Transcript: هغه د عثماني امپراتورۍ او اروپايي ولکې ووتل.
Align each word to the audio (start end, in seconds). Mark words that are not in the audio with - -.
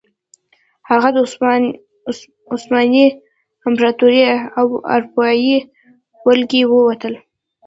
هغه 0.89 1.09
د 1.15 1.17
عثماني 2.53 3.05
امپراتورۍ 3.67 4.19
او 4.59 4.67
اروپايي 4.95 5.57
ولکې 6.25 6.61
ووتل. 6.67 7.13